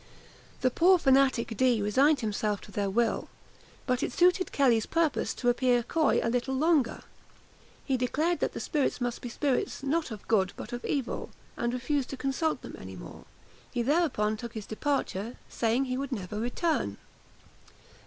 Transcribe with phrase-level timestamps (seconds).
[0.61, 3.29] The poor fanatic Dee resigned himself to their will;
[3.85, 7.03] but it suited Kelly's purpose to appear coy a little longer.
[7.85, 11.71] He declared that the spirits must be spirits not of good, but of evil; and
[11.71, 13.25] refused to consult them any more.
[13.71, 16.97] He thereupon took his departure, saying that he would never return.